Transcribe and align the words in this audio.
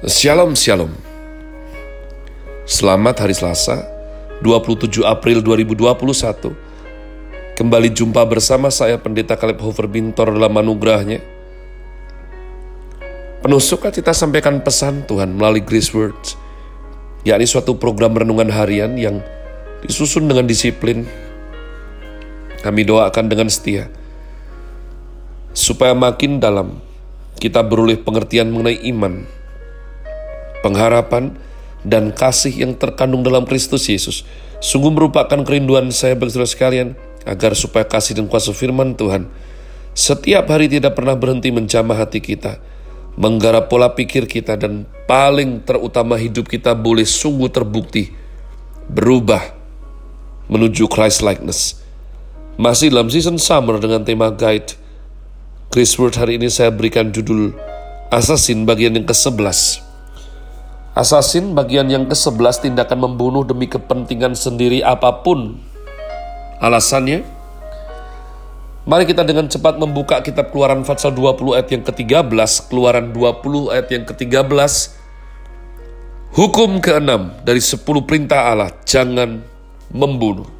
Shalom 0.00 0.56
Shalom. 0.56 0.96
Selamat 2.64 3.20
hari 3.20 3.36
Selasa 3.36 3.84
27 4.40 5.04
April 5.04 5.44
2021 5.44 6.56
Kembali 7.52 7.92
jumpa 7.92 8.24
bersama 8.24 8.72
saya 8.72 8.96
Pendeta 8.96 9.36
Kaleb 9.36 9.60
Hofer 9.60 9.84
Bintor 9.84 10.32
dalam 10.32 10.56
anugerahnya. 10.56 11.20
Penuh 13.44 13.60
sukacita 13.60 14.16
sampaikan 14.16 14.64
pesan 14.64 15.04
Tuhan 15.04 15.36
melalui 15.36 15.60
Grace 15.60 15.92
Words 15.92 16.32
yakni 17.28 17.44
suatu 17.44 17.76
program 17.76 18.16
renungan 18.16 18.48
harian 18.56 18.96
yang 18.96 19.20
disusun 19.84 20.24
dengan 20.24 20.48
disiplin. 20.48 21.04
Kami 22.64 22.88
doakan 22.88 23.28
dengan 23.28 23.52
setia 23.52 23.92
supaya 25.52 25.92
makin 25.92 26.40
dalam 26.40 26.80
kita 27.36 27.60
beroleh 27.60 28.00
pengertian 28.00 28.48
mengenai 28.48 28.80
iman 28.96 29.39
pengharapan, 30.60 31.36
dan 31.80 32.12
kasih 32.12 32.52
yang 32.52 32.76
terkandung 32.76 33.24
dalam 33.24 33.48
Kristus 33.48 33.88
Yesus 33.88 34.28
sungguh 34.60 34.92
merupakan 34.92 35.40
kerinduan 35.40 35.88
saya 35.88 36.12
bagi 36.12 36.36
saudara 36.36 36.52
sekalian 36.52 36.88
agar 37.24 37.56
supaya 37.56 37.88
kasih 37.88 38.20
dan 38.20 38.28
kuasa 38.28 38.52
firman 38.52 38.92
Tuhan 38.92 39.32
setiap 39.96 40.46
hari 40.46 40.70
tidak 40.70 40.94
pernah 40.94 41.18
berhenti 41.18 41.50
menjamah 41.50 41.98
hati 41.98 42.22
kita, 42.22 42.62
menggarap 43.18 43.66
pola 43.66 43.90
pikir 43.90 44.30
kita 44.30 44.54
dan 44.54 44.86
paling 45.10 45.66
terutama 45.66 46.14
hidup 46.14 46.46
kita 46.46 46.78
boleh 46.78 47.02
sungguh 47.02 47.50
terbukti 47.50 48.14
berubah 48.86 49.42
menuju 50.46 50.86
Christ 50.86 51.26
likeness. 51.26 51.82
Masih 52.54 52.92
dalam 52.92 53.10
season 53.10 53.40
summer 53.40 53.80
dengan 53.80 54.04
tema 54.06 54.30
guide 54.30 54.76
Chris 55.72 55.96
Word 55.98 56.18
hari 56.18 56.38
ini 56.38 56.52
saya 56.52 56.70
berikan 56.70 57.10
judul 57.10 57.54
Assassin 58.10 58.66
bagian 58.66 58.94
yang 58.94 59.06
ke-11. 59.06 59.89
Asasin 60.90 61.54
bagian 61.54 61.86
yang 61.86 62.10
ke-11 62.10 62.66
tindakan 62.66 62.98
membunuh 62.98 63.46
demi 63.46 63.70
kepentingan 63.70 64.34
sendiri 64.34 64.82
apa 64.82 65.22
pun 65.22 65.54
alasannya. 66.58 67.22
Mari 68.90 69.06
kita 69.06 69.22
dengan 69.22 69.46
cepat 69.46 69.78
membuka 69.78 70.18
kitab 70.18 70.50
keluaran 70.50 70.82
Fatsal 70.82 71.14
20 71.14 71.54
ayat 71.54 71.68
yang 71.70 71.86
ke-13, 71.86 72.50
keluaran 72.66 73.14
20 73.14 73.70
ayat 73.70 73.86
yang 73.86 74.02
ke-13. 74.02 74.50
Hukum 76.34 76.82
ke-6 76.82 77.46
dari 77.46 77.62
10 77.62 77.86
perintah 78.02 78.50
Allah, 78.50 78.74
jangan 78.82 79.46
membunuh. 79.94 80.50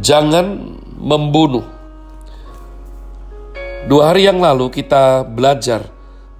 Jangan 0.00 0.80
membunuh. 0.96 1.68
Dua 3.84 4.16
hari 4.16 4.24
yang 4.24 4.40
lalu 4.40 4.72
kita 4.72 5.28
belajar 5.28 5.91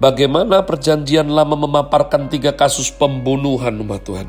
bagaimana 0.03 0.67
perjanjian 0.67 1.31
lama 1.31 1.55
memaparkan 1.55 2.27
tiga 2.27 2.51
kasus 2.51 2.91
pembunuhan 2.91 3.71
umat 3.79 4.03
Tuhan. 4.03 4.27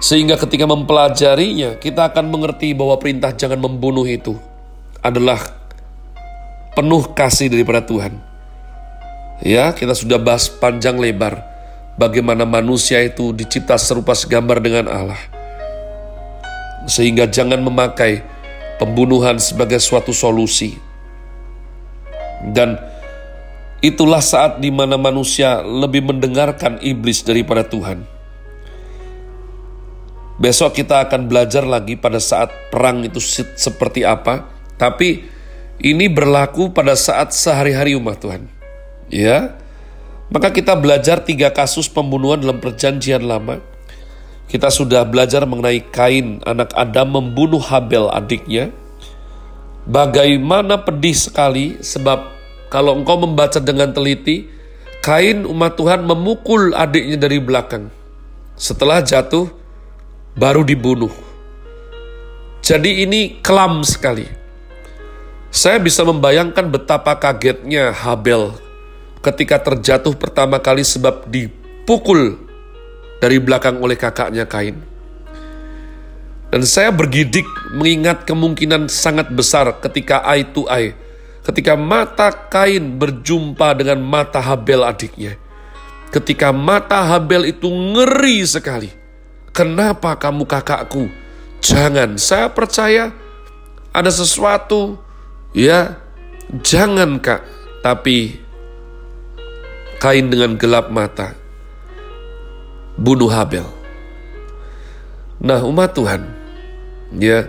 Sehingga 0.00 0.40
ketika 0.40 0.64
mempelajarinya, 0.64 1.76
kita 1.76 2.08
akan 2.08 2.32
mengerti 2.32 2.72
bahwa 2.72 2.96
perintah 2.96 3.36
jangan 3.36 3.60
membunuh 3.60 4.08
itu 4.08 4.32
adalah 5.04 5.40
penuh 6.72 7.04
kasih 7.12 7.52
daripada 7.52 7.84
Tuhan. 7.84 8.16
Ya, 9.44 9.76
kita 9.76 9.92
sudah 9.92 10.16
bahas 10.16 10.48
panjang 10.48 10.96
lebar 10.96 11.44
bagaimana 12.00 12.48
manusia 12.48 13.04
itu 13.04 13.36
dicipta 13.36 13.76
serupa 13.76 14.16
segambar 14.16 14.64
dengan 14.64 14.88
Allah. 14.88 15.20
Sehingga 16.88 17.28
jangan 17.28 17.60
memakai 17.60 18.24
pembunuhan 18.80 19.36
sebagai 19.36 19.80
suatu 19.80 20.12
solusi. 20.12 20.76
Dan 22.52 22.76
Itulah 23.84 24.24
saat 24.24 24.58
di 24.58 24.72
mana 24.72 24.96
manusia 24.96 25.60
lebih 25.60 26.08
mendengarkan 26.08 26.80
iblis 26.80 27.20
daripada 27.20 27.60
Tuhan. 27.60 28.08
Besok 30.36 30.76
kita 30.80 31.04
akan 31.08 31.32
belajar 31.32 31.64
lagi 31.64 31.96
pada 31.96 32.20
saat 32.20 32.52
perang 32.68 33.00
itu 33.04 33.20
seperti 33.56 34.04
apa, 34.04 34.44
tapi 34.76 35.24
ini 35.80 36.08
berlaku 36.12 36.72
pada 36.72 36.92
saat 36.92 37.32
sehari-hari 37.32 37.96
umat 37.96 38.20
Tuhan. 38.20 38.44
Ya, 39.08 39.56
maka 40.28 40.52
kita 40.52 40.76
belajar 40.76 41.24
tiga 41.24 41.48
kasus 41.52 41.88
pembunuhan 41.88 42.40
dalam 42.40 42.60
perjanjian 42.60 43.24
lama. 43.24 43.64
Kita 44.46 44.70
sudah 44.70 45.08
belajar 45.08 45.48
mengenai 45.48 45.82
Kain, 45.88 46.44
anak 46.44 46.70
Adam 46.76 47.16
membunuh 47.16 47.60
Habel 47.60 48.12
adiknya. 48.12 48.70
Bagaimana 49.88 50.82
pedih 50.82 51.16
sekali 51.16 51.80
sebab 51.80 52.35
kalau 52.66 52.98
engkau 52.98 53.18
membaca 53.20 53.62
dengan 53.62 53.94
teliti, 53.94 54.56
Kain 55.06 55.46
umat 55.46 55.78
Tuhan 55.78 56.02
memukul 56.02 56.74
adiknya 56.74 57.14
dari 57.14 57.38
belakang. 57.38 57.94
Setelah 58.58 59.06
jatuh, 59.06 59.46
baru 60.34 60.66
dibunuh. 60.66 61.14
Jadi 62.58 63.06
ini 63.06 63.38
kelam 63.38 63.86
sekali. 63.86 64.26
Saya 65.54 65.78
bisa 65.78 66.02
membayangkan 66.02 66.66
betapa 66.74 67.14
kagetnya 67.22 67.94
Habel 67.94 68.50
ketika 69.22 69.62
terjatuh 69.62 70.18
pertama 70.18 70.58
kali 70.58 70.82
sebab 70.82 71.30
dipukul 71.30 72.42
dari 73.22 73.38
belakang 73.38 73.78
oleh 73.78 73.94
kakaknya 73.94 74.42
Kain. 74.42 74.82
Dan 76.50 76.66
saya 76.66 76.90
bergidik 76.90 77.46
mengingat 77.78 78.26
kemungkinan 78.26 78.90
sangat 78.90 79.30
besar 79.30 79.70
ketika 79.78 80.26
eye 80.26 80.42
to 80.50 80.66
eye 80.66 80.98
ketika 81.46 81.78
mata 81.78 82.34
Kain 82.50 82.98
berjumpa 82.98 83.78
dengan 83.78 84.02
mata 84.02 84.42
Habel 84.42 84.82
adiknya. 84.82 85.38
Ketika 86.10 86.50
mata 86.50 87.06
Habel 87.06 87.54
itu 87.54 87.70
ngeri 87.70 88.42
sekali. 88.42 88.90
Kenapa 89.54 90.18
kamu 90.18 90.42
kakakku? 90.42 91.06
Jangan, 91.62 92.18
saya 92.18 92.50
percaya 92.50 93.14
ada 93.94 94.10
sesuatu, 94.10 94.98
ya, 95.54 95.96
jangan 96.66 97.22
kak. 97.22 97.46
Tapi 97.80 98.42
Kain 99.96 100.28
dengan 100.28 100.58
gelap 100.58 100.92
mata 100.92 101.32
bunuh 102.98 103.30
Habel. 103.30 103.64
Nah, 105.40 105.62
umat 105.64 105.94
Tuhan, 105.96 106.26
ya, 107.16 107.48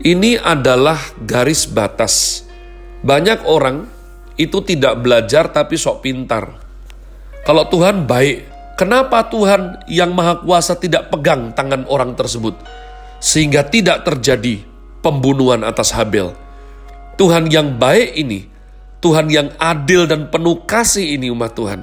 ini 0.00 0.40
adalah 0.40 0.96
garis 1.20 1.68
batas 1.68 2.46
banyak 3.02 3.42
orang 3.50 3.90
itu 4.38 4.62
tidak 4.62 5.02
belajar 5.02 5.50
tapi 5.50 5.74
sok 5.74 6.06
pintar. 6.06 6.54
Kalau 7.42 7.66
Tuhan 7.66 8.06
baik, 8.06 8.46
kenapa 8.78 9.26
Tuhan 9.26 9.82
yang 9.90 10.14
Maha 10.14 10.38
Kuasa 10.40 10.78
tidak 10.78 11.10
pegang 11.10 11.50
tangan 11.52 11.84
orang 11.90 12.14
tersebut 12.14 12.54
sehingga 13.18 13.66
tidak 13.66 14.06
terjadi 14.06 14.62
pembunuhan 15.02 15.66
atas 15.66 15.90
Habel? 15.90 16.30
Tuhan 17.18 17.50
yang 17.50 17.74
baik 17.76 18.14
ini, 18.14 18.46
Tuhan 19.02 19.26
yang 19.28 19.50
adil 19.58 20.06
dan 20.06 20.30
penuh 20.30 20.62
kasih 20.62 21.18
ini 21.18 21.28
umat 21.34 21.58
Tuhan, 21.58 21.82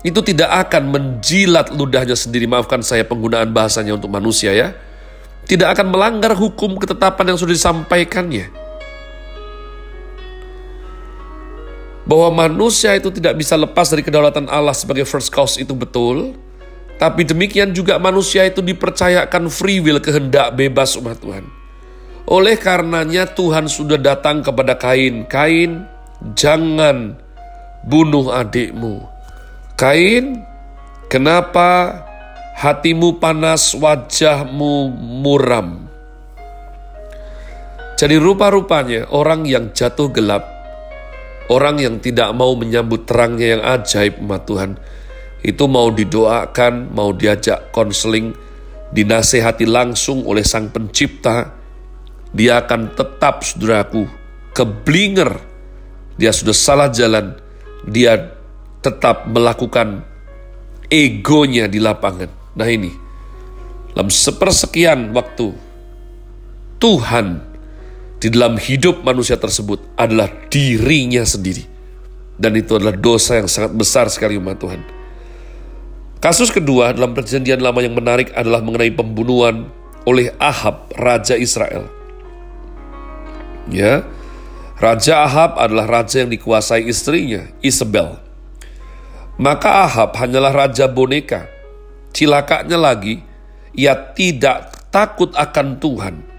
itu 0.00 0.20
tidak 0.24 0.48
akan 0.68 0.88
menjilat 0.88 1.76
ludahnya 1.76 2.16
sendiri. 2.16 2.48
Maafkan 2.48 2.80
saya 2.80 3.04
penggunaan 3.04 3.52
bahasanya 3.52 4.00
untuk 4.00 4.08
manusia 4.08 4.56
ya. 4.56 4.72
Tidak 5.44 5.68
akan 5.68 5.92
melanggar 5.92 6.32
hukum 6.32 6.80
ketetapan 6.80 7.36
yang 7.36 7.38
sudah 7.38 7.52
disampaikannya 7.52 8.63
bahwa 12.04 12.48
manusia 12.48 12.92
itu 12.96 13.08
tidak 13.08 13.40
bisa 13.40 13.56
lepas 13.56 13.88
dari 13.88 14.04
kedaulatan 14.04 14.48
Allah 14.52 14.76
sebagai 14.76 15.08
first 15.08 15.32
cause 15.32 15.56
itu 15.56 15.72
betul. 15.72 16.36
Tapi 16.94 17.26
demikian 17.26 17.74
juga 17.74 17.98
manusia 17.98 18.46
itu 18.46 18.62
dipercayakan 18.62 19.50
free 19.50 19.82
will 19.82 19.98
kehendak 19.98 20.54
bebas 20.54 20.94
umat 20.94 21.18
Tuhan. 21.18 21.42
Oleh 22.24 22.56
karenanya 22.56 23.28
Tuhan 23.28 23.66
sudah 23.66 23.98
datang 23.98 24.40
kepada 24.40 24.78
Kain. 24.78 25.26
Kain, 25.26 25.84
jangan 26.38 27.18
bunuh 27.84 28.30
adikmu. 28.30 29.04
Kain, 29.74 30.46
kenapa 31.10 32.00
hatimu 32.56 33.18
panas, 33.18 33.74
wajahmu 33.74 34.94
muram? 34.94 35.90
Jadi 37.98 38.16
rupa-rupanya 38.22 39.10
orang 39.10 39.44
yang 39.50 39.74
jatuh 39.74 40.08
gelap 40.14 40.53
Orang 41.52 41.76
yang 41.76 42.00
tidak 42.00 42.32
mau 42.32 42.56
menyambut 42.56 43.04
terangnya 43.04 43.58
yang 43.58 43.62
ajaib 43.62 44.16
umat 44.24 44.48
Tuhan, 44.48 44.70
itu 45.44 45.64
mau 45.68 45.92
didoakan, 45.92 46.96
mau 46.96 47.12
diajak 47.12 47.68
konseling, 47.68 48.32
dinasehati 48.96 49.68
langsung 49.68 50.24
oleh 50.24 50.40
sang 50.40 50.72
pencipta, 50.72 51.52
dia 52.32 52.64
akan 52.64 52.96
tetap, 52.96 53.44
saudaraku, 53.44 54.08
keblinger. 54.56 55.36
Dia 56.16 56.32
sudah 56.32 56.56
salah 56.56 56.88
jalan, 56.88 57.36
dia 57.84 58.16
tetap 58.80 59.28
melakukan 59.28 60.00
egonya 60.88 61.68
di 61.68 61.76
lapangan. 61.76 62.56
Nah 62.56 62.68
ini, 62.70 62.88
dalam 63.92 64.08
sepersekian 64.08 65.12
waktu, 65.12 65.52
Tuhan 66.80 67.53
di 68.24 68.32
dalam 68.32 68.56
hidup 68.56 69.04
manusia 69.04 69.36
tersebut 69.36 69.84
adalah 70.00 70.32
dirinya 70.48 71.20
sendiri. 71.28 71.68
Dan 72.40 72.56
itu 72.56 72.72
adalah 72.72 72.96
dosa 72.96 73.36
yang 73.36 73.52
sangat 73.52 73.76
besar 73.76 74.08
sekali 74.08 74.40
umat 74.40 74.56
Tuhan. 74.56 74.80
Kasus 76.24 76.48
kedua 76.48 76.96
dalam 76.96 77.12
perjanjian 77.12 77.60
lama 77.60 77.84
yang 77.84 77.92
menarik 77.92 78.32
adalah 78.32 78.64
mengenai 78.64 78.96
pembunuhan 78.96 79.68
oleh 80.08 80.32
Ahab, 80.40 80.88
Raja 80.96 81.36
Israel. 81.36 81.84
Ya, 83.68 84.08
Raja 84.80 85.28
Ahab 85.28 85.60
adalah 85.60 85.84
raja 85.84 86.24
yang 86.24 86.32
dikuasai 86.32 86.88
istrinya, 86.88 87.44
Isabel. 87.60 88.24
Maka 89.36 89.84
Ahab 89.84 90.16
hanyalah 90.16 90.52
raja 90.64 90.88
boneka. 90.88 91.44
Cilakanya 92.16 92.80
lagi, 92.80 93.20
ia 93.76 93.92
tidak 94.16 94.88
takut 94.88 95.28
akan 95.36 95.76
Tuhan. 95.76 96.33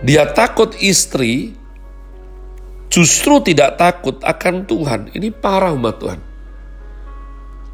Dia 0.00 0.24
takut 0.32 0.72
istri, 0.80 1.52
justru 2.88 3.40
tidak 3.44 3.76
takut 3.76 4.16
akan 4.24 4.64
Tuhan. 4.64 5.00
Ini 5.12 5.28
parah 5.32 5.76
umat 5.76 6.00
Tuhan. 6.00 6.20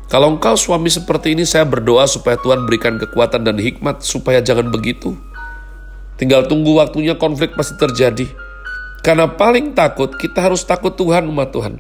Kalau 0.07 0.35
engkau 0.35 0.55
suami 0.55 0.87
seperti 0.87 1.35
ini, 1.35 1.43
saya 1.43 1.67
berdoa 1.67 2.07
supaya 2.07 2.39
Tuhan 2.39 2.67
berikan 2.67 2.95
kekuatan 2.99 3.43
dan 3.43 3.59
hikmat 3.59 4.03
supaya 4.07 4.39
jangan 4.39 4.71
begitu. 4.71 5.19
Tinggal 6.19 6.47
tunggu 6.47 6.79
waktunya 6.79 7.19
konflik 7.19 7.55
pasti 7.59 7.75
terjadi. 7.79 8.27
Karena 9.03 9.31
paling 9.31 9.75
takut, 9.75 10.15
kita 10.15 10.47
harus 10.47 10.63
takut 10.63 10.95
Tuhan 10.95 11.27
umat 11.31 11.51
Tuhan. 11.51 11.79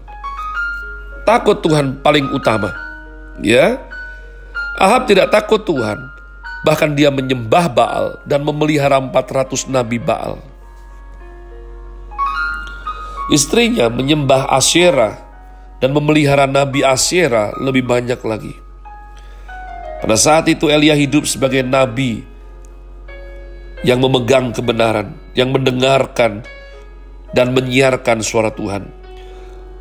Takut 1.26 1.58
Tuhan 1.58 2.02
paling 2.02 2.30
utama. 2.34 2.70
Ya, 3.42 3.82
Ahab 4.76 5.08
tidak 5.08 5.32
takut 5.32 5.64
Tuhan. 5.64 6.15
Bahkan 6.66 6.98
dia 6.98 7.14
menyembah 7.14 7.70
Baal 7.70 8.18
dan 8.26 8.42
memelihara 8.42 8.98
400 8.98 9.70
nabi 9.70 10.02
Baal. 10.02 10.42
Istrinya 13.30 13.86
menyembah 13.86 14.50
Asyera 14.50 15.18
dan 15.82 15.90
memelihara 15.90 16.46
Nabi 16.46 16.86
Asyera 16.86 17.54
lebih 17.58 17.82
banyak 17.82 18.18
lagi. 18.22 18.54
Pada 19.98 20.14
saat 20.14 20.46
itu 20.46 20.70
Elia 20.70 20.94
hidup 20.94 21.26
sebagai 21.26 21.66
nabi 21.66 22.22
yang 23.82 23.98
memegang 23.98 24.54
kebenaran, 24.54 25.14
yang 25.34 25.50
mendengarkan 25.50 26.46
dan 27.34 27.50
menyiarkan 27.50 28.22
suara 28.22 28.54
Tuhan. 28.54 28.86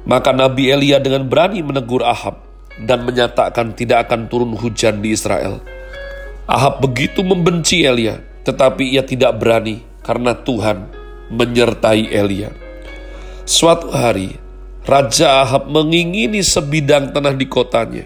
Maka 0.06 0.34
Nabi 0.34 0.70
Elia 0.70 1.02
dengan 1.02 1.26
berani 1.26 1.66
menegur 1.66 2.06
Ahab 2.06 2.42
dan 2.86 3.06
menyatakan 3.06 3.74
tidak 3.74 4.10
akan 4.10 4.30
turun 4.30 4.54
hujan 4.54 5.02
di 5.02 5.14
Israel. 5.14 5.75
Ahab 6.46 6.86
begitu 6.86 7.26
membenci 7.26 7.82
Elia, 7.82 8.22
tetapi 8.46 8.94
ia 8.94 9.02
tidak 9.02 9.42
berani 9.42 9.82
karena 10.06 10.38
Tuhan 10.38 10.86
menyertai 11.34 12.14
Elia. 12.14 12.54
Suatu 13.50 13.90
hari, 13.90 14.38
Raja 14.86 15.42
Ahab 15.42 15.66
mengingini 15.66 16.46
sebidang 16.46 17.10
tanah 17.10 17.34
di 17.34 17.50
kotanya. 17.50 18.06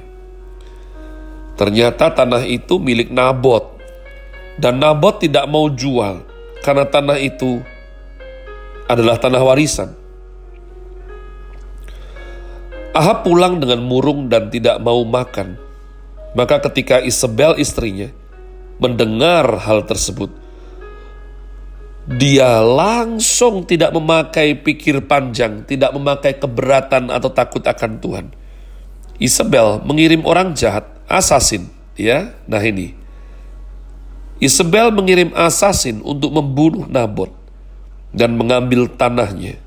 Ternyata 1.60 2.16
tanah 2.16 2.48
itu 2.48 2.80
milik 2.80 3.12
Nabot, 3.12 3.76
dan 4.56 4.80
Nabot 4.80 5.20
tidak 5.20 5.44
mau 5.52 5.68
jual 5.68 6.24
karena 6.64 6.88
tanah 6.88 7.20
itu 7.20 7.60
adalah 8.88 9.20
tanah 9.20 9.44
warisan. 9.44 9.92
Ahab 12.96 13.28
pulang 13.28 13.60
dengan 13.60 13.84
murung 13.84 14.32
dan 14.32 14.48
tidak 14.48 14.80
mau 14.80 15.04
makan. 15.04 15.60
Maka 16.32 16.62
ketika 16.72 17.02
Isabel 17.04 17.58
istrinya 17.58 18.10
mendengar 18.80 19.60
hal 19.62 19.84
tersebut, 19.86 20.32
dia 22.10 22.58
langsung 22.66 23.70
tidak 23.70 23.94
memakai 23.94 24.58
pikir 24.58 25.06
panjang, 25.06 25.62
tidak 25.70 25.94
memakai 25.94 26.34
keberatan 26.42 27.14
atau 27.14 27.30
takut 27.30 27.62
akan 27.62 28.02
Tuhan. 28.02 28.26
Isabel 29.22 29.84
mengirim 29.86 30.26
orang 30.26 30.58
jahat, 30.58 30.90
asasin, 31.06 31.70
ya. 31.94 32.34
Nah 32.50 32.64
ini. 32.64 32.98
Isabel 34.40 34.90
mengirim 34.96 35.36
asasin 35.36 36.00
untuk 36.02 36.32
membunuh 36.32 36.88
Nabot 36.88 37.30
dan 38.16 38.40
mengambil 38.40 38.88
tanahnya. 38.88 39.60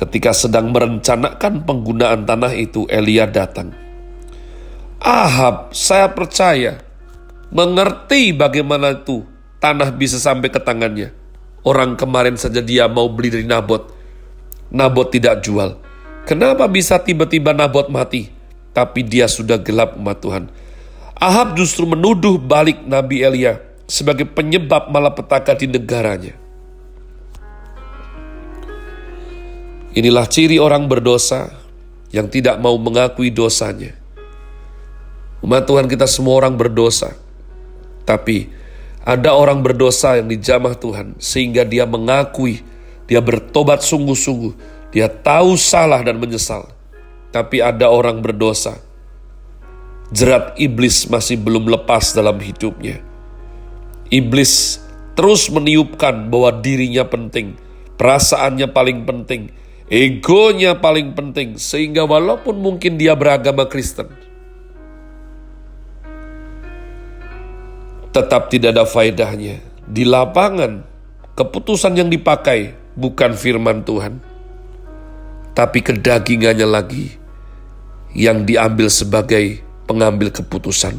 Ketika 0.00 0.32
sedang 0.32 0.72
merencanakan 0.72 1.68
penggunaan 1.68 2.24
tanah 2.24 2.56
itu, 2.56 2.88
Elia 2.88 3.28
datang. 3.28 3.76
Ahab, 4.96 5.76
saya 5.76 6.08
percaya, 6.08 6.80
mengerti 7.50 8.30
bagaimana 8.34 8.94
itu 8.94 9.26
tanah 9.58 9.92
bisa 9.94 10.16
sampai 10.16 10.48
ke 10.48 10.58
tangannya. 10.62 11.12
Orang 11.60 12.00
kemarin 12.00 12.40
saja 12.40 12.64
dia 12.64 12.88
mau 12.88 13.10
beli 13.12 13.28
dari 13.28 13.44
Nabot. 13.44 13.92
Nabot 14.72 15.06
tidak 15.12 15.44
jual. 15.44 15.76
Kenapa 16.24 16.64
bisa 16.70 16.96
tiba-tiba 17.02 17.52
Nabot 17.52 17.90
mati? 17.92 18.32
Tapi 18.72 19.04
dia 19.04 19.28
sudah 19.28 19.60
gelap 19.60 19.98
umat 19.98 20.22
Tuhan. 20.22 20.44
Ahab 21.20 21.52
justru 21.58 21.84
menuduh 21.84 22.40
balik 22.40 22.80
Nabi 22.88 23.20
Elia 23.20 23.60
sebagai 23.84 24.24
penyebab 24.24 24.88
malapetaka 24.88 25.52
di 25.58 25.68
negaranya. 25.68 26.32
Inilah 29.90 30.24
ciri 30.30 30.56
orang 30.56 30.86
berdosa 30.86 31.50
yang 32.14 32.30
tidak 32.30 32.56
mau 32.62 32.78
mengakui 32.78 33.34
dosanya. 33.34 33.92
Umat 35.42 35.66
Tuhan 35.66 35.90
kita 35.90 36.06
semua 36.06 36.38
orang 36.38 36.54
berdosa. 36.54 37.18
Tapi 38.10 38.50
ada 39.06 39.38
orang 39.38 39.62
berdosa 39.62 40.18
yang 40.18 40.26
dijamah 40.26 40.74
Tuhan 40.74 41.14
sehingga 41.22 41.62
dia 41.62 41.86
mengakui, 41.86 42.58
dia 43.06 43.22
bertobat 43.22 43.86
sungguh-sungguh, 43.86 44.50
dia 44.90 45.06
tahu 45.06 45.54
salah 45.54 46.02
dan 46.02 46.18
menyesal. 46.18 46.66
Tapi 47.30 47.62
ada 47.62 47.86
orang 47.86 48.18
berdosa, 48.18 48.82
jerat 50.10 50.58
iblis 50.58 51.06
masih 51.06 51.38
belum 51.38 51.70
lepas 51.70 52.10
dalam 52.10 52.34
hidupnya. 52.42 52.98
Iblis 54.10 54.82
terus 55.14 55.46
meniupkan 55.46 56.26
bahwa 56.26 56.50
dirinya 56.58 57.06
penting, 57.06 57.54
perasaannya 57.94 58.74
paling 58.74 59.06
penting, 59.06 59.54
egonya 59.86 60.74
paling 60.74 61.14
penting, 61.14 61.54
sehingga 61.54 62.02
walaupun 62.02 62.58
mungkin 62.58 62.98
dia 62.98 63.14
beragama 63.14 63.70
Kristen, 63.70 64.10
tetap 68.10 68.50
tidak 68.50 68.74
ada 68.74 68.84
faedahnya. 68.86 69.62
Di 69.90 70.06
lapangan, 70.06 70.86
keputusan 71.34 71.98
yang 71.98 72.10
dipakai 72.10 72.74
bukan 72.94 73.34
firman 73.34 73.82
Tuhan, 73.82 74.22
tapi 75.54 75.82
kedagingannya 75.82 76.66
lagi 76.66 77.14
yang 78.14 78.46
diambil 78.46 78.90
sebagai 78.90 79.62
pengambil 79.86 80.30
keputusan. 80.30 80.98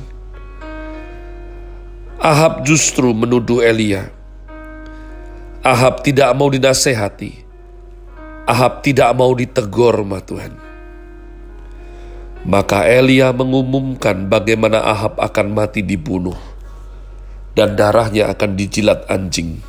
Ahab 2.21 2.67
justru 2.67 3.15
menuduh 3.15 3.63
Elia. 3.63 4.11
Ahab 5.61 6.05
tidak 6.05 6.31
mau 6.37 6.51
dinasehati. 6.51 7.47
Ahab 8.45 8.81
tidak 8.85 9.09
mau 9.13 9.31
ditegur, 9.33 10.03
ma 10.05 10.21
Tuhan. 10.21 10.53
Maka 12.41 12.89
Elia 12.89 13.29
mengumumkan 13.29 14.25
bagaimana 14.25 14.81
Ahab 14.81 15.17
akan 15.21 15.47
mati 15.53 15.85
dibunuh 15.85 16.50
dan 17.55 17.75
darahnya 17.75 18.31
akan 18.31 18.55
dijilat 18.55 19.07
anjing. 19.11 19.59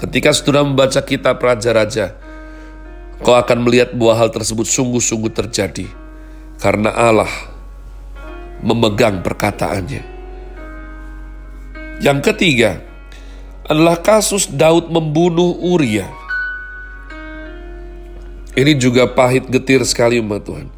Ketika 0.00 0.32
saudara 0.32 0.64
membaca 0.64 1.04
kitab 1.04 1.36
Raja-Raja, 1.36 2.16
kau 3.20 3.36
akan 3.36 3.68
melihat 3.68 3.92
bahwa 3.92 4.16
hal 4.16 4.28
tersebut 4.32 4.64
sungguh-sungguh 4.64 5.28
terjadi 5.28 5.84
karena 6.56 6.88
Allah 6.88 7.28
memegang 8.64 9.20
perkataannya. 9.20 10.04
Yang 12.00 12.18
ketiga 12.32 12.80
adalah 13.68 14.00
kasus 14.00 14.48
Daud 14.48 14.88
membunuh 14.88 15.52
Uria. 15.60 16.08
Ini 18.56 18.72
juga 18.80 19.04
pahit 19.04 19.52
getir 19.52 19.84
sekali 19.84 20.16
umat 20.16 20.42
Tuhan. 20.48 20.68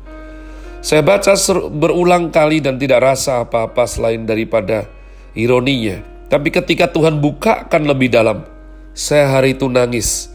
Saya 0.82 0.98
baca 1.06 1.30
berulang 1.70 2.34
kali 2.34 2.58
dan 2.58 2.74
tidak 2.74 3.06
rasa 3.14 3.46
apa-apa 3.46 3.86
selain 3.86 4.26
daripada 4.26 4.90
Ironinya, 5.32 6.04
tapi 6.28 6.52
ketika 6.52 6.88
Tuhan 6.88 7.20
bukakan 7.20 7.88
lebih 7.88 8.12
dalam, 8.12 8.44
saya 8.92 9.32
hari 9.32 9.56
itu 9.56 9.68
nangis. 9.68 10.28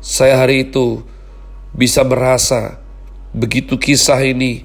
Saya 0.00 0.40
hari 0.40 0.68
itu 0.68 1.04
bisa 1.76 2.00
merasa 2.04 2.80
begitu 3.36 3.76
kisah 3.76 4.20
ini, 4.24 4.64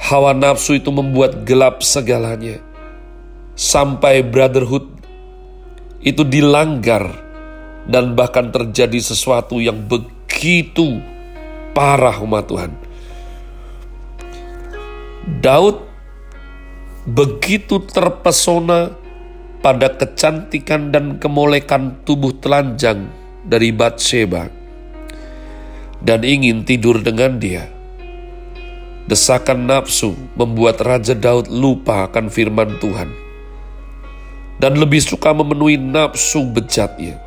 hawa 0.00 0.32
nafsu 0.32 0.80
itu 0.80 0.88
membuat 0.88 1.44
gelap 1.44 1.84
segalanya. 1.84 2.60
Sampai 3.54 4.24
brotherhood 4.24 4.88
itu 6.04 6.24
dilanggar 6.24 7.08
dan 7.88 8.16
bahkan 8.16 8.48
terjadi 8.48 9.00
sesuatu 9.00 9.60
yang 9.60 9.84
begitu 9.84 11.00
parah 11.76 12.16
umat 12.24 12.44
Tuhan. 12.48 12.72
Daud 15.40 15.93
begitu 17.04 17.84
terpesona 17.84 18.96
pada 19.60 19.92
kecantikan 19.92 20.92
dan 20.92 21.20
kemolekan 21.20 22.00
tubuh 22.04 22.32
telanjang 22.40 23.08
dari 23.44 23.72
Batseba. 23.72 24.48
dan 26.04 26.20
ingin 26.20 26.68
tidur 26.68 27.00
dengan 27.00 27.40
dia. 27.40 27.64
Desakan 29.08 29.64
nafsu 29.64 30.12
membuat 30.36 30.84
Raja 30.84 31.16
Daud 31.16 31.48
lupa 31.48 32.04
akan 32.04 32.28
firman 32.28 32.76
Tuhan 32.76 33.08
dan 34.60 34.78
lebih 34.78 35.02
suka 35.02 35.34
memenuhi 35.34 35.80
nafsu 35.80 36.46
bejatnya. 36.46 37.18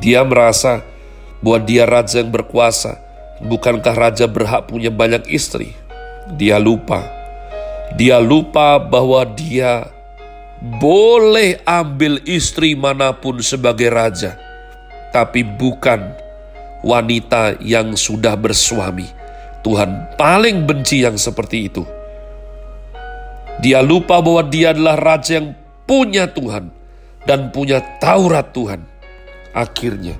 Dia 0.00 0.22
merasa 0.22 0.86
bahwa 1.42 1.58
dia 1.66 1.82
raja 1.82 2.22
yang 2.22 2.30
berkuasa. 2.30 2.98
Bukankah 3.42 3.96
raja 3.96 4.30
berhak 4.30 4.70
punya 4.70 4.92
banyak 4.92 5.26
istri? 5.26 5.74
Dia 6.38 6.62
lupa. 6.62 7.19
Dia 7.98 8.22
lupa 8.22 8.78
bahwa 8.78 9.26
dia 9.26 9.90
boleh 10.60 11.58
ambil 11.64 12.20
istri 12.28 12.76
mana 12.76 13.16
pun 13.16 13.40
sebagai 13.40 13.88
raja, 13.88 14.36
tapi 15.10 15.42
bukan 15.42 16.12
wanita 16.84 17.58
yang 17.64 17.96
sudah 17.96 18.36
bersuami. 18.36 19.08
Tuhan 19.60 20.16
paling 20.16 20.64
benci 20.64 21.04
yang 21.04 21.20
seperti 21.20 21.68
itu. 21.68 21.84
Dia 23.60 23.84
lupa 23.84 24.24
bahwa 24.24 24.40
dia 24.48 24.72
adalah 24.72 24.96
raja 24.96 25.36
yang 25.36 25.52
punya 25.84 26.24
Tuhan 26.32 26.72
dan 27.28 27.52
punya 27.52 27.84
Taurat 28.00 28.56
Tuhan. 28.56 28.80
Akhirnya, 29.52 30.16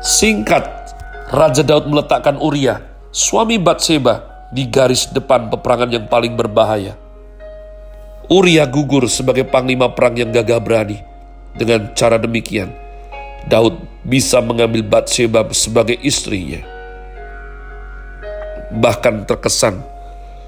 singkat, 0.00 0.64
Raja 1.28 1.60
Daud 1.60 1.92
meletakkan 1.92 2.40
Uria, 2.40 2.80
suami 3.12 3.60
Batseba, 3.60 4.31
di 4.52 4.68
garis 4.68 5.08
depan 5.08 5.48
peperangan 5.48 5.88
yang 5.88 6.06
paling 6.06 6.36
berbahaya. 6.36 6.94
Uria 8.28 8.68
gugur 8.68 9.08
sebagai 9.08 9.48
panglima 9.48 9.90
perang 9.90 10.14
yang 10.14 10.30
gagah 10.30 10.60
berani. 10.60 11.00
Dengan 11.52 11.92
cara 11.92 12.16
demikian, 12.16 12.72
Daud 13.44 13.76
bisa 14.08 14.40
mengambil 14.40 14.80
Batseba 14.84 15.44
sebagai 15.52 16.00
istrinya. 16.00 16.64
Bahkan 18.72 19.28
terkesan 19.28 19.84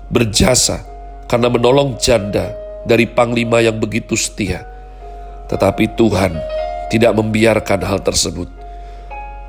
berjasa 0.08 0.80
karena 1.28 1.52
menolong 1.52 2.00
janda 2.00 2.56
dari 2.88 3.04
panglima 3.04 3.60
yang 3.60 3.76
begitu 3.76 4.16
setia. 4.16 4.64
Tetapi 5.52 5.92
Tuhan 5.92 6.32
tidak 6.88 7.12
membiarkan 7.20 7.84
hal 7.84 8.00
tersebut. 8.00 8.48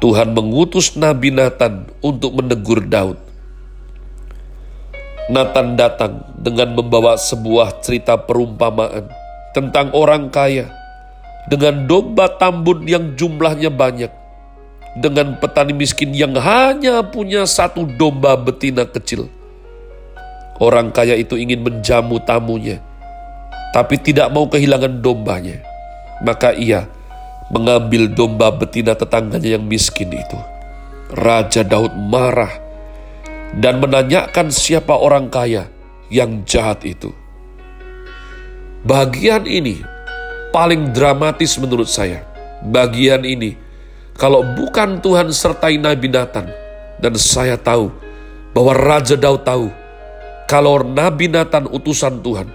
Tuhan 0.03 0.35
mengutus 0.35 0.99
Nabi 0.99 1.31
Nathan 1.31 1.87
untuk 2.03 2.35
menegur 2.35 2.83
Daud. 2.83 3.24
Nathan 5.25 5.73
datang 5.73 6.21
dengan 6.37 6.77
membawa 6.77 7.17
sebuah 7.17 7.81
cerita 7.81 8.13
perumpamaan 8.13 9.09
tentang 9.57 9.89
orang 9.97 10.29
kaya 10.29 10.69
dengan 11.49 11.89
domba 11.89 12.29
tambun 12.37 12.85
yang 12.85 13.17
jumlahnya 13.17 13.73
banyak, 13.73 14.13
dengan 15.01 15.33
petani 15.41 15.73
miskin 15.73 16.13
yang 16.13 16.37
hanya 16.37 17.01
punya 17.05 17.49
satu 17.49 17.89
domba 17.97 18.37
betina 18.37 18.85
kecil. 18.85 19.25
Orang 20.61 20.93
kaya 20.93 21.17
itu 21.17 21.41
ingin 21.41 21.61
menjamu 21.65 22.21
tamunya, 22.21 22.77
tapi 23.73 23.97
tidak 23.97 24.29
mau 24.29 24.45
kehilangan 24.45 25.01
dombanya. 25.01 25.57
Maka 26.21 26.53
ia 26.53 26.85
mengambil 27.49 28.13
domba 28.13 28.53
betina 28.53 28.93
tetangganya 28.93 29.57
yang 29.57 29.65
miskin 29.65 30.13
itu. 30.13 30.37
Raja 31.11 31.61
Daud 31.61 31.93
marah 31.97 32.64
dan 33.55 33.79
menanyakan 33.79 34.51
siapa 34.51 34.91
orang 34.95 35.31
kaya 35.31 35.71
yang 36.11 36.43
jahat 36.43 36.83
itu. 36.83 37.11
Bagian 38.85 39.47
ini 39.47 39.81
paling 40.51 40.93
dramatis 40.93 41.57
menurut 41.57 41.89
saya. 41.89 42.21
Bagian 42.65 43.23
ini, 43.25 43.57
kalau 44.15 44.43
bukan 44.43 45.01
Tuhan 45.01 45.31
sertai 45.33 45.79
Nabi 45.81 46.11
Nathan, 46.11 46.47
dan 46.99 47.13
saya 47.17 47.57
tahu 47.57 47.91
bahwa 48.55 48.73
Raja 48.73 49.19
Daud 49.19 49.43
tahu 49.43 49.67
kalau 50.45 50.81
Nabi 50.85 51.27
Nathan 51.31 51.65
utusan 51.67 52.21
Tuhan, 52.21 52.47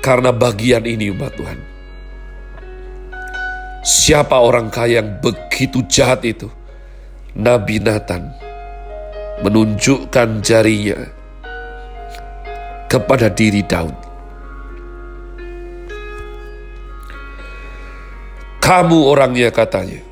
karena 0.00 0.32
bagian 0.32 0.84
ini 0.88 1.12
umat 1.12 1.36
Tuhan. 1.36 1.58
Siapa 3.86 4.42
orang 4.42 4.66
kaya 4.66 4.98
yang 4.98 5.22
begitu 5.22 5.84
jahat 5.86 6.26
itu? 6.26 6.50
Nabi 7.36 7.78
Nathan 7.78 8.45
menunjukkan 9.44 10.40
jarinya 10.40 11.00
kepada 12.88 13.28
diri 13.28 13.60
Daud. 13.60 13.96
Kamu 18.62 18.98
orangnya 19.06 19.52
katanya. 19.52 20.02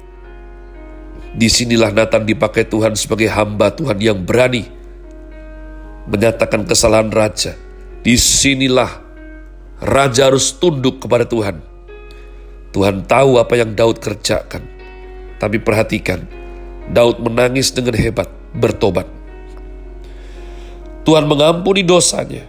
Di 1.35 1.51
sinilah 1.51 1.91
Nathan 1.91 2.23
dipakai 2.23 2.63
Tuhan 2.63 2.95
sebagai 2.95 3.27
hamba 3.27 3.75
Tuhan 3.75 3.99
yang 3.99 4.23
berani 4.23 4.71
menyatakan 6.07 6.63
kesalahan 6.63 7.11
raja. 7.11 7.59
Di 8.07 8.15
sinilah 8.15 9.03
raja 9.83 10.31
harus 10.31 10.55
tunduk 10.55 11.03
kepada 11.03 11.27
Tuhan. 11.27 11.59
Tuhan 12.71 13.03
tahu 13.11 13.43
apa 13.43 13.55
yang 13.59 13.75
Daud 13.75 13.99
kerjakan. 13.99 14.63
Tapi 15.43 15.59
perhatikan, 15.59 16.23
Daud 16.95 17.19
menangis 17.19 17.75
dengan 17.75 17.99
hebat 17.99 18.44
bertobat. 18.55 19.07
Tuhan 21.05 21.29
mengampuni 21.29 21.85
dosanya. 21.85 22.47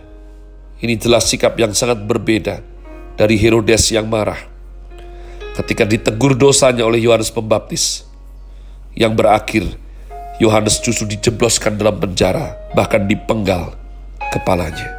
Ini 0.80 0.96
jelas 1.02 1.28
sikap 1.28 1.58
yang 1.60 1.74
sangat 1.76 2.06
berbeda 2.06 2.62
dari 3.18 3.36
Herodes 3.36 3.90
yang 3.92 4.08
marah 4.08 4.38
ketika 5.56 5.88
ditegur 5.88 6.36
dosanya 6.36 6.84
oleh 6.84 7.00
Yohanes 7.00 7.32
Pembaptis 7.32 8.04
yang 8.92 9.16
berakhir 9.16 9.72
Yohanes 10.36 10.84
justru 10.84 11.08
dijebloskan 11.08 11.80
dalam 11.80 11.96
penjara 11.96 12.60
bahkan 12.76 13.08
dipenggal 13.08 13.72
kepalanya. 14.36 14.92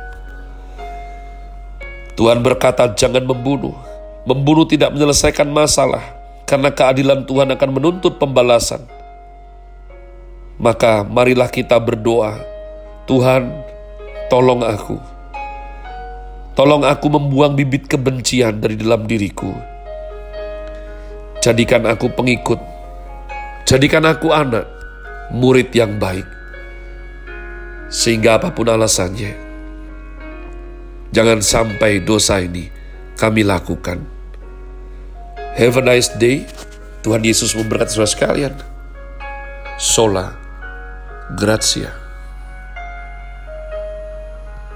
Tuhan 2.17 2.41
berkata 2.41 2.89
jangan 2.97 3.21
membunuh. 3.29 3.77
Membunuh 4.27 4.67
tidak 4.67 4.91
menyelesaikan 4.91 5.47
masalah 5.47 6.03
karena 6.49 6.73
keadilan 6.73 7.29
Tuhan 7.29 7.53
akan 7.53 7.71
menuntut 7.71 8.17
pembalasan. 8.19 8.83
Maka 10.57 11.05
marilah 11.05 11.53
kita 11.53 11.77
berdoa, 11.77 12.41
Tuhan 13.05 13.53
tolong 14.33 14.65
aku. 14.65 14.97
Tolong 16.57 16.81
aku 16.89 17.13
membuang 17.13 17.53
bibit 17.53 17.85
kebencian 17.85 18.57
dari 18.57 18.81
dalam 18.81 19.05
diriku. 19.05 19.53
Jadikan 21.45 21.85
aku 21.85 22.09
pengikut. 22.09 22.57
Jadikan 23.69 24.09
aku 24.09 24.33
anak, 24.33 24.65
murid 25.29 25.69
yang 25.77 26.01
baik. 26.01 26.25
Sehingga 27.93 28.41
apa 28.41 28.57
pun 28.57 28.73
alasannya, 28.73 29.37
jangan 31.13 31.45
sampai 31.45 32.01
dosa 32.01 32.41
ini 32.41 32.73
kami 33.21 33.45
lakukan. 33.45 34.01
Have 35.61 35.77
a 35.77 35.85
nice 35.85 36.09
day. 36.17 36.49
Tuhan 37.05 37.23
Yesus 37.23 37.55
memberkati 37.55 37.93
saudara 37.95 38.11
sekalian. 38.11 38.55
Sola 39.77 40.46
Grazie. 41.29 42.06